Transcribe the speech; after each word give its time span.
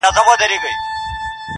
او 0.05 0.09
کارونه 0.15 0.35
د 0.39 0.39
بل 0.41 0.47
چا 0.51 0.57
کوي, 0.61 0.71